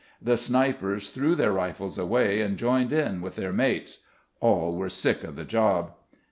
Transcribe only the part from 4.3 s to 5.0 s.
All were